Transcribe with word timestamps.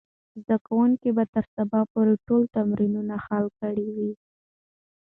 زده 0.41 0.57
کوونکي 0.67 1.09
به 1.17 1.23
تر 1.33 1.45
سبا 1.55 1.79
پورې 1.91 2.13
ټول 2.27 2.41
تمرینونه 2.55 3.15
حل 3.25 3.45
کړي 3.59 3.87
وي. 3.95 4.11